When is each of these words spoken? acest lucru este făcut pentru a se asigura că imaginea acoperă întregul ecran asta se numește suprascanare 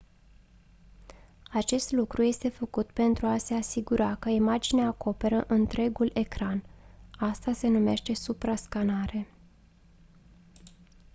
acest 1.51 1.91
lucru 1.91 2.23
este 2.23 2.49
făcut 2.49 2.91
pentru 2.91 3.25
a 3.25 3.37
se 3.37 3.53
asigura 3.53 4.15
că 4.15 4.29
imaginea 4.29 4.85
acoperă 4.87 5.43
întregul 5.47 6.11
ecran 6.13 6.63
asta 7.17 7.51
se 7.53 7.67
numește 7.67 8.13
suprascanare 8.13 9.27